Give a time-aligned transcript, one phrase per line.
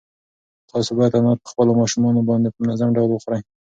[0.71, 3.41] تاسو باید انار په خپلو ماشومانو باندې په منظم ډول وخورئ.